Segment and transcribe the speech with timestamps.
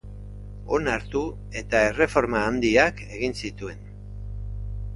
[0.77, 1.19] Onartu
[1.61, 3.87] eta erreforma handiak egin zituen.